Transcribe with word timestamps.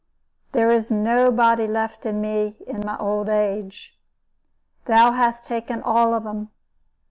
There 0.53 0.71
is 0.71 0.89
nobody 0.89 1.67
left 1.67 2.01
to 2.01 2.11
me 2.11 2.57
in 2.65 2.79
my 2.79 2.97
old 2.97 3.29
age. 3.29 3.95
Thou 4.85 5.11
hast 5.11 5.45
taken 5.45 5.83
all 5.83 6.15
of 6.15 6.23
them. 6.23 6.49